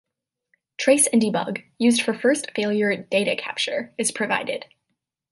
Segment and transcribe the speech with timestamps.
[0.79, 4.65] Trace-and-Debug, used for First Failure Data Capture, is provided.